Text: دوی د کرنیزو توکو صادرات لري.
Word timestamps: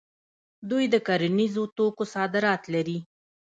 دوی 0.69 0.85
د 0.93 0.95
کرنیزو 1.07 1.63
توکو 1.77 2.03
صادرات 2.13 2.61
لري. 2.73 2.97